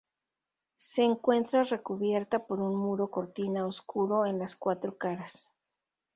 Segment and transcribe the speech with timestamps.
[0.77, 5.51] Se encuentra recubierta por un muro cortina oscuro en las cuatro caras.